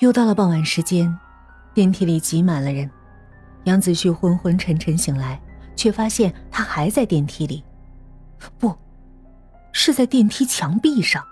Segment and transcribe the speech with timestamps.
[0.00, 1.14] 又到了傍晚时间，
[1.74, 2.90] 电梯里挤满了人。
[3.64, 5.38] 杨子旭昏昏沉沉醒来，
[5.76, 7.62] 却发现他还在电梯里，
[8.58, 8.74] 不，
[9.72, 11.22] 是在电梯墙壁上。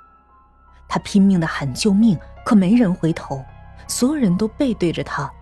[0.86, 3.42] 他拼命的喊救命，可没人回头，
[3.86, 5.32] 所有人都背对着他，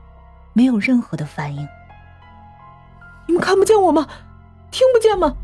[0.53, 1.67] 没有任何的反应。
[3.27, 4.07] 你们看不见我吗？
[4.71, 5.35] 听不见吗？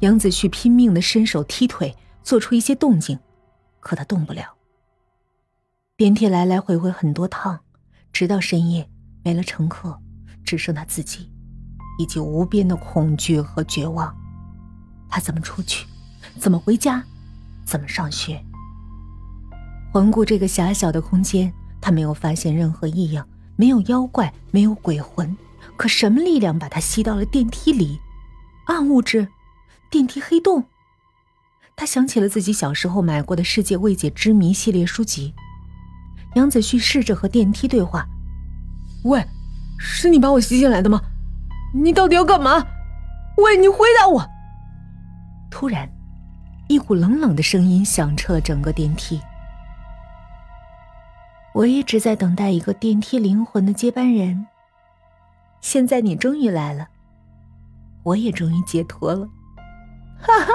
[0.00, 3.18] 杨子旭拼命的伸手踢腿，做出一些动静，
[3.78, 4.54] 可他动不了。
[5.98, 7.58] 电梯来来回回很多趟，
[8.12, 8.88] 直到深夜，
[9.24, 9.98] 没了乘客，
[10.44, 11.28] 只剩他自己，
[11.98, 14.16] 以及无边的恐惧和绝望。
[15.08, 15.88] 他怎么出去？
[16.38, 17.02] 怎么回家？
[17.64, 18.40] 怎么上学？
[19.92, 25.36] 环顾这个狭小的空间，他没有发现任何异样，没有妖怪，没有鬼魂，
[25.76, 27.98] 可什么力量把他吸到了电梯里？
[28.66, 29.26] 暗物质？
[29.90, 30.62] 电梯黑洞？
[31.74, 35.34] 他想起了自己小时候买过的世界未解之谜系列书籍。
[36.38, 38.06] 杨子旭试着和电梯对话
[39.02, 39.26] ：“喂，
[39.76, 41.02] 是你把我吸进来的吗？
[41.74, 42.64] 你到底要干嘛？
[43.36, 44.24] 喂，你回答我！”
[45.50, 45.90] 突然，
[46.68, 49.20] 一股冷冷的声音响彻了整个电梯
[51.54, 54.46] ：“我一直在等待一个电梯灵魂的接班人，
[55.60, 56.86] 现在你终于来了，
[58.04, 59.28] 我也终于解脱了。”
[60.22, 60.52] 哈哈，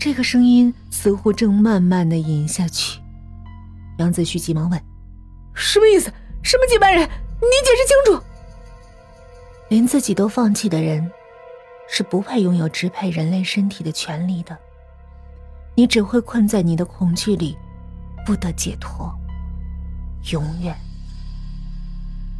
[0.00, 3.03] 这个声音似乎正慢慢的隐下去。
[3.98, 4.80] 杨子旭急忙问
[5.54, 6.12] ：“什么意思？
[6.42, 7.00] 什么接班人？
[7.00, 8.24] 你解释清楚！”
[9.70, 11.10] 连自己都放弃的人，
[11.88, 14.56] 是不配拥有支配人类身体的权利的。
[15.76, 17.56] 你只会困在你的恐惧里，
[18.26, 19.12] 不得解脱，
[20.32, 20.76] 永远。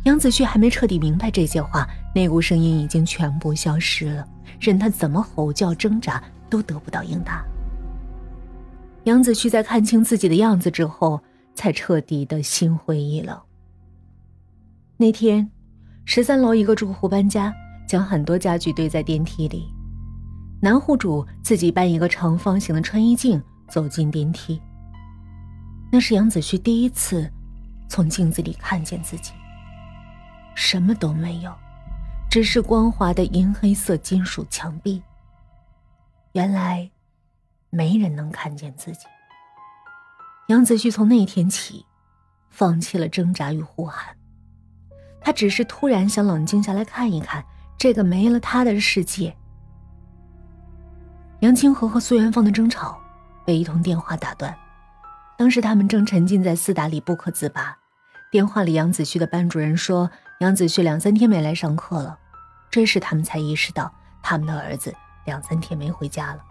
[0.04, 4.26] 杨子旭还没彻底明白这些话，那股声音已经全部消失了，
[4.60, 7.44] 任他怎么吼叫挣扎，都得不到应答。
[9.04, 11.22] 杨子旭在看清自己的样子之后。
[11.54, 13.40] 才彻底的心灰意冷。
[14.96, 15.50] 那天，
[16.04, 17.52] 十三楼一个住户搬家，
[17.88, 19.72] 将很多家具堆在电梯里。
[20.60, 24.60] 男户主自己搬一个长方形的穿衣镜走进电梯。
[25.92, 27.30] 那是杨子旭第一次
[27.88, 29.32] 从镜子里看见自己。
[30.54, 31.52] 什么都没有，
[32.30, 35.02] 只是光滑的银黑色金属墙壁。
[36.32, 36.90] 原来，
[37.70, 39.06] 没人能看见自己。
[40.48, 41.86] 杨子旭从那天起，
[42.50, 44.14] 放弃了挣扎与呼喊。
[45.20, 47.42] 他只是突然想冷静下来看一看
[47.78, 49.34] 这个没了他的世界。
[51.40, 53.00] 杨清河和苏元芳的争吵
[53.46, 54.54] 被一通电话打断。
[55.38, 57.76] 当时他们正沉浸在厮打里不可自拔。
[58.30, 62.18] 电话里，杨子旭的班主任说杨子旭两三天没来上课了。
[62.70, 63.90] 这时他们才意识到
[64.22, 64.94] 他们的儿子
[65.24, 66.44] 两三天没回家了。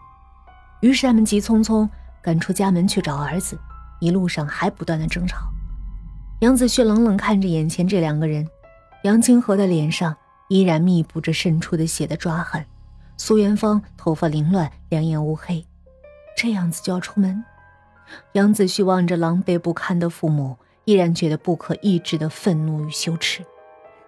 [0.81, 1.87] 于是他们急匆匆
[2.23, 3.55] 赶出家门去找儿子。
[4.03, 5.37] 一路上还不断的争吵，
[6.41, 8.45] 杨子旭冷冷看着眼前这两个人，
[9.05, 10.13] 杨清河的脸上
[10.49, 12.65] 依然密布着渗出的血的抓痕，
[13.15, 15.65] 苏元芳头发凌乱，两眼乌黑，
[16.35, 17.41] 这样子就要出门。
[18.33, 23.41] 杨子旭望着狼狈不堪的父母，依然觉得不可抑制的愤怒与羞耻。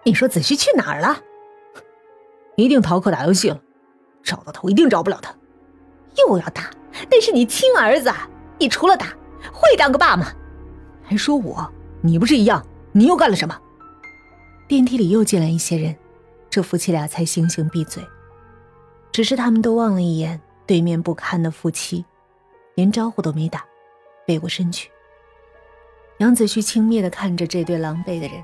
[0.04, 1.16] 你说子旭去哪儿了？
[2.56, 3.58] 一定逃课打游戏了，
[4.22, 5.34] 找到他我一定饶不了他。
[6.18, 6.70] 又要打？
[7.10, 8.12] 那是你亲儿子，
[8.58, 9.06] 你除了打。
[9.52, 10.32] 会当个爸吗？
[11.02, 11.72] 还说我？
[12.00, 12.64] 你不是一样？
[12.92, 13.58] 你又干了什么？
[14.68, 15.94] 电梯里又进来一些人，
[16.50, 18.04] 这夫妻俩才悻悻闭嘴。
[19.12, 22.04] 只是他们都望了一眼对面不堪的夫妻，
[22.74, 23.64] 连招呼都没打，
[24.26, 24.90] 背过身去。
[26.18, 28.42] 杨子旭轻蔑的看着这对狼狈的人，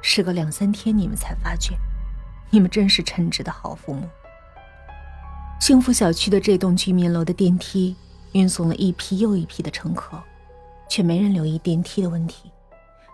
[0.00, 1.74] 时隔两三天，你们才发觉，
[2.50, 4.08] 你们真是称职的好父母。
[5.60, 7.94] 幸福小区的这栋居民楼的电梯。
[8.32, 10.22] 运送了一批又一批的乘客，
[10.88, 12.50] 却没人留意电梯的问题，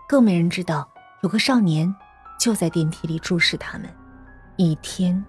[0.07, 0.89] 更没人知道
[1.23, 1.93] 有个少年
[2.39, 3.89] 就在电梯里注视他们，
[4.57, 5.23] 一天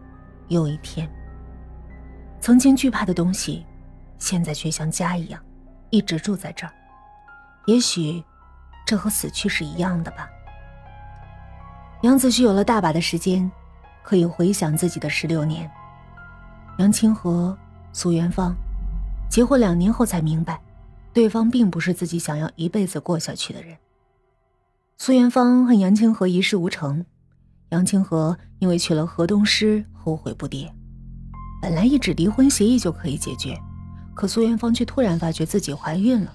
[0.48, 1.10] 又一天。
[2.40, 3.66] 曾经惧怕的东西，
[4.18, 5.40] 现在却像家一样，
[5.90, 6.72] 一直住在这儿。
[7.66, 8.24] 也许，
[8.86, 10.28] 这和死去是一样的吧。
[12.02, 13.50] 杨子旭有了大把的时间，
[14.02, 15.70] 可以回想自己的十六年。
[16.78, 17.56] 杨清河、
[17.92, 18.56] 苏元芳。
[19.30, 20.60] 结婚两年后才明白，
[21.12, 23.76] 对方并不是自己想要一辈子过下去的人。
[24.98, 27.06] 苏元芳和杨清河一事无成，
[27.68, 30.68] 杨清河因为娶了河东狮，后悔不迭。
[31.62, 33.56] 本来一纸离婚协议就可以解决，
[34.14, 36.34] 可苏元芳却突然发觉自己怀孕了。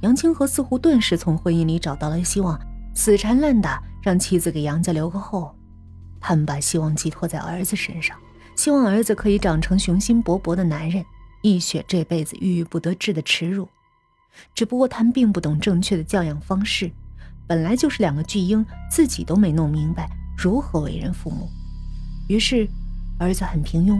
[0.00, 2.58] 杨清河似乎顿时从婚姻里找到了希望，
[2.94, 5.54] 死缠烂打，让妻子给杨家留个后。
[6.18, 8.16] 他们把希望寄托在儿子身上，
[8.56, 11.04] 希望儿子可以长成雄心勃勃的男人。
[11.46, 13.68] 一雪这辈子郁郁不得志的耻辱，
[14.52, 16.90] 只不过他们并不懂正确的教养方式，
[17.46, 21.48] 本来就是两个巨婴，自己都没弄明白如何为人父母。
[22.28, 22.68] 于是，
[23.20, 23.96] 儿子很平庸，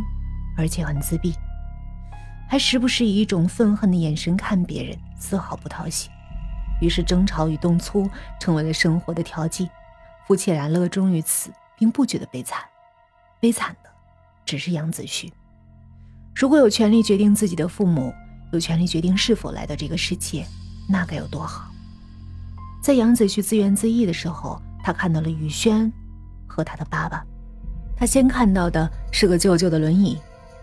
[0.59, 1.33] 而且很自闭，
[2.49, 6.11] 还时不时以一种愤恨的眼神看别人，丝毫不讨喜。
[6.81, 8.11] 于是，争吵与动粗
[8.41, 9.71] 成为了生活的调剂，
[10.27, 12.61] 夫妻俩乐衷于此，并不觉得悲惨。
[13.39, 13.91] 悲惨的，
[14.45, 15.33] 只是杨子旭。
[16.37, 18.13] 如果有权利决定自己的父母。
[18.53, 20.47] 有权利决定是否来到这个世界，
[20.89, 21.69] 那该有多好！
[22.81, 25.93] 在杨子旭自怨自艾的时候，他看到了雨轩
[26.47, 27.25] 和他的爸爸。
[27.97, 30.17] 他先看到的是个旧旧的轮椅，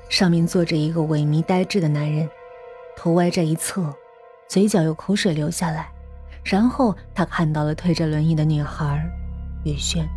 [0.10, 2.28] 上面坐着一个萎靡呆滞的男人，
[2.96, 3.94] 头歪在一侧，
[4.48, 5.90] 嘴角有口水流下来。
[6.42, 9.06] 然后他看到了推着轮椅的女孩
[9.66, 10.08] 雨轩。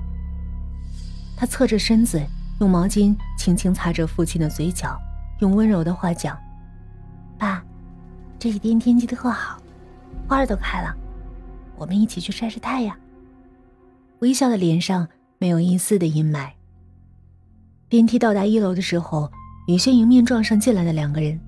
[1.36, 2.22] 他侧着身子，
[2.60, 4.96] 用毛巾轻轻擦着父亲的嘴角，
[5.38, 6.38] 用温柔的话讲。
[7.38, 7.62] 爸，
[8.38, 9.60] 这几天天气特好，
[10.26, 10.94] 花儿都开了，
[11.76, 12.96] 我们一起去晒晒太阳。
[14.20, 15.06] 微笑的脸上
[15.38, 16.50] 没有一丝的阴霾。
[17.88, 19.30] 电梯到达一楼的时候，
[19.68, 21.38] 雨轩迎面撞上进来的两个人。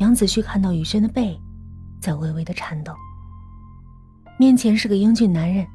[0.00, 1.38] 杨子旭看到雨轩的背，
[2.00, 2.94] 在微微的颤抖。
[4.38, 5.66] 面前是个英俊男人，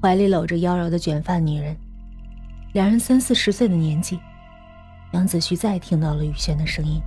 [0.00, 1.76] 怀里搂着妖娆的卷发女人，
[2.72, 4.20] 两人三四十岁的年纪。
[5.12, 7.02] 杨子旭再听到了雨轩的声音。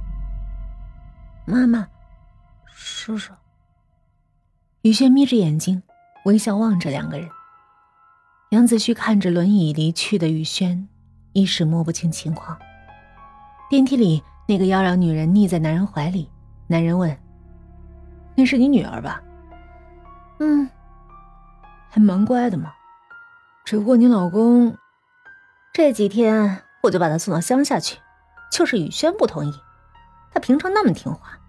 [1.45, 1.87] 妈妈，
[2.67, 3.33] 叔叔。
[4.81, 5.81] 雨轩眯着眼睛，
[6.25, 7.29] 微笑望着两个人。
[8.49, 10.87] 杨子旭看着轮椅离去的雨轩，
[11.31, 12.57] 一时摸不清情况。
[13.69, 16.29] 电梯里，那个妖娆女人腻在男人怀里。
[16.67, 17.17] 男人问
[18.35, 19.21] ：“那是你女儿吧
[20.39, 20.69] ？”“嗯，
[21.89, 22.73] 还蛮乖的嘛。
[23.65, 24.77] 只不过你老公
[25.71, 27.99] 这几天，我就把他送到乡下去，
[28.51, 29.53] 就是雨轩不同意。”
[30.31, 31.39] 他平常那么听话，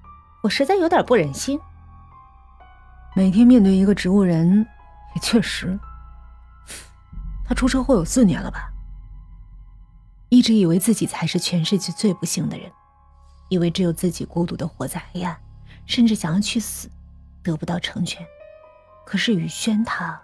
[0.43, 1.59] 我实在有点不忍心。
[3.17, 4.67] 每天面对一个植物人，
[5.15, 5.79] 也确实。
[7.47, 8.71] 他出车祸有四年了吧？
[10.29, 12.71] 一直以为自己才是全世界最不幸的人，
[13.49, 15.39] 以为只有自己孤独的活在黑暗，
[15.87, 16.91] 甚至想要去死，
[17.43, 18.27] 得不到成全。
[19.07, 20.21] 可是雨轩他，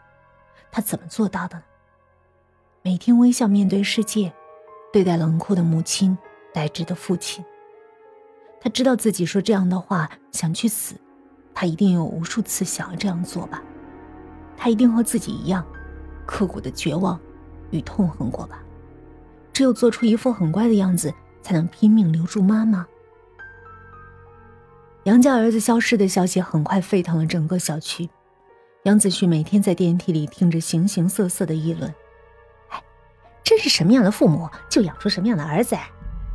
[0.71, 1.65] 他怎么做到的呢？
[2.83, 4.33] 每天微笑面对世界，
[4.93, 6.17] 对待冷酷的母亲，
[6.53, 7.45] 呆滞的父亲。
[8.61, 10.95] 他知道自己说这样的话想去死，
[11.55, 13.63] 他一定有无数次想要这样做吧。
[14.57, 15.65] 他一定和自己一样，
[16.27, 17.19] 刻骨的绝望
[17.71, 18.63] 与痛恨过吧。
[19.53, 22.87] 只有做出一副很乖的样子，才能拼命留住妈妈。
[25.05, 28.11] 杨家儿子消失的消息很快沸腾了整个小区。
[28.83, 31.95] 杨子旭每天在电梯里听着形形色色的议论：“，
[33.43, 35.77] 真是什么样的父母就养出什么样的儿子，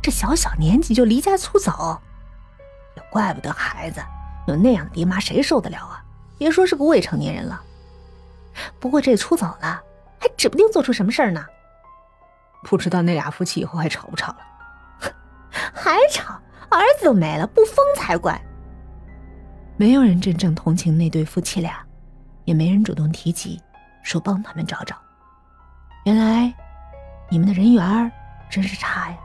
[0.02, 2.00] 这小小年纪就离家出走。”
[2.96, 4.00] 也怪不得孩子
[4.46, 6.02] 有那样的爹妈，谁受得了啊？
[6.38, 7.60] 别说是个未成年人了。
[8.78, 9.80] 不过这出走了，
[10.18, 11.44] 还指不定做出什么事儿呢。
[12.64, 14.38] 不知道那俩夫妻以后还吵不吵了？
[15.72, 16.40] 还吵？
[16.68, 18.40] 儿子都没了，不疯才怪。
[19.76, 21.84] 没有人真正同情那对夫妻俩，
[22.44, 23.60] 也没人主动提及
[24.02, 24.96] 说帮他们找找。
[26.04, 26.52] 原来
[27.28, 28.12] 你们的人缘
[28.48, 29.18] 真是差呀！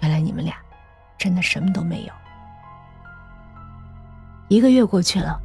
[0.00, 0.56] 原来你们俩
[1.18, 2.12] 真的什么都没有。
[4.48, 5.40] 一个月过去了，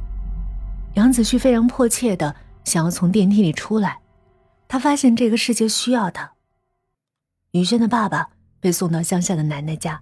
[0.94, 2.34] 杨子旭非常迫切的
[2.64, 3.98] 想要从电梯里出来。
[4.68, 6.32] 他发现这个世界需要他。
[7.50, 8.30] 雨轩的爸爸
[8.60, 10.00] 被送到乡下的奶奶家，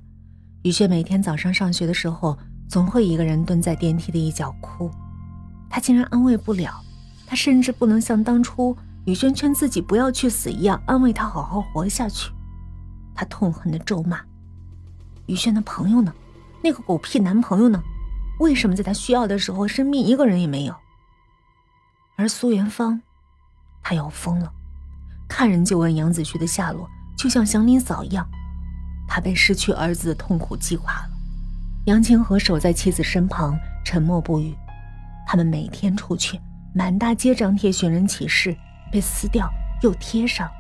[0.62, 2.38] 雨轩每天早上上学的时候，
[2.69, 4.88] 总会一个人蹲在电梯的一角哭。
[5.69, 6.80] 他竟然安慰不了，
[7.26, 8.76] 他甚至不能像当初
[9.07, 12.30] 雨轩劝自己不要去死一样安慰他好好活下去。
[13.14, 14.21] 他痛恨的咒骂
[15.26, 16.12] ：“雨轩的朋友呢？
[16.62, 17.83] 那个狗屁男朋友呢？”
[18.40, 20.75] 为什么在他需要的时候，身边一个人也没有？
[22.16, 23.02] 而苏元芳，
[23.83, 24.50] 他要疯了，
[25.28, 28.26] 看人就问杨子旭的下落，就像祥林嫂一样。
[29.07, 31.11] 他被失去儿子的痛苦击垮了。
[31.87, 34.54] 杨清河守在妻子身旁，沉默不语。
[35.26, 36.40] 他们每天出去，
[36.75, 38.57] 满大街张贴寻人启事，
[38.90, 39.50] 被撕掉
[39.82, 40.50] 又贴上，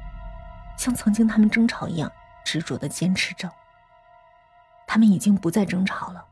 [0.76, 2.10] 像曾经他们争吵一样，
[2.44, 3.50] 执着的坚持着。
[4.86, 6.24] 他们已经不再争吵了。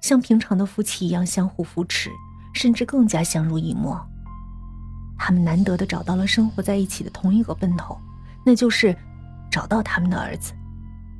[0.00, 2.10] 像平常的夫妻一样相互扶持，
[2.54, 4.00] 甚至更加相濡以沫。
[5.18, 7.98] 他们难得的找到了生活在一起的同一个奔头，
[8.46, 8.96] 那就是
[9.50, 10.52] 找到他们的儿子，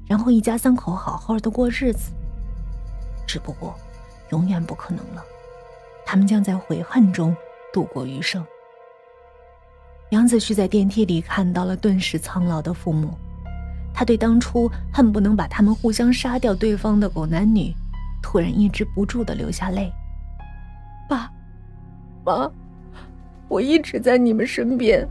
[0.07, 2.13] 然后一家三口好好的过日子。
[3.27, 3.77] 只不过，
[4.31, 5.23] 永远不可能了。
[6.07, 7.37] 他们将在悔恨中
[7.73, 8.47] 度过余生。
[10.11, 13.17] 杨子旭在电梯里看到了顿时苍老的父母，
[13.93, 17.75] 他对当初恨不能把他们互相杀掉对方的狗男女。
[18.21, 19.93] 突然抑制不住的流下泪。
[21.09, 21.31] 爸
[22.25, 22.51] 妈，
[23.49, 25.07] 我一直在你们身边。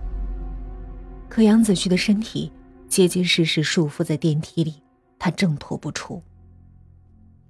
[1.29, 2.51] 可杨子旭的身体
[2.89, 4.83] 结结实实束缚在电梯里，
[5.17, 6.21] 他挣脱不出。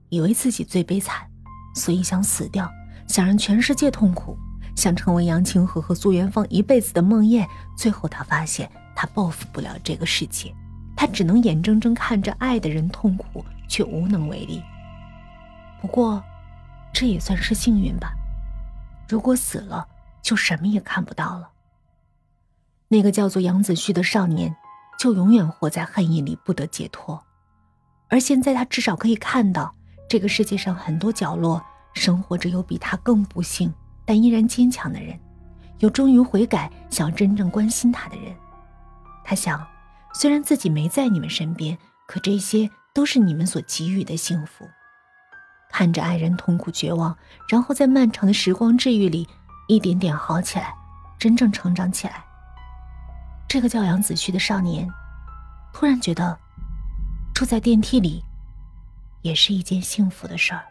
[0.09, 1.27] 以为自己最悲惨，
[1.75, 2.69] 所以想死掉，
[3.07, 4.37] 想让全世界痛苦，
[4.77, 7.45] 想成为杨清河和苏元芳一辈子的梦魇。
[7.75, 10.53] 最后，他发现他报复不了这个世界，
[10.95, 14.63] 他只能眼睁睁看着爱的人痛苦，却无能为力。
[15.81, 16.23] 不过，
[16.93, 18.13] 这也算是幸运吧。
[19.09, 19.87] 如果死了，
[20.21, 21.49] 就什么也看不到了。
[22.89, 24.55] 那个叫做杨子旭的少年，
[24.99, 27.23] 就永远活在恨意里，不得解脱。
[28.09, 29.73] 而现在，他至少可以看到。
[30.09, 31.61] 这个世界上很多角落
[31.93, 33.73] 生活着有比他更不幸
[34.07, 35.19] 但依然坚强的人，
[35.79, 38.33] 有终于悔改想要真正关心他的人。
[39.23, 39.67] 他想，
[40.13, 44.65] 虽然自己没在你们身边，可这些都是你们所给予的幸福。
[45.69, 47.15] 看着爱人痛苦绝望，
[47.49, 49.27] 然后在漫长的时光治愈里
[49.67, 50.73] 一点点好起来，
[51.19, 52.23] 真正成长起来。
[53.47, 54.89] 这个叫杨子旭的少年，
[55.73, 56.39] 突然觉得
[57.35, 58.23] 住在电梯里。
[59.23, 60.63] 也是一件幸福的事儿。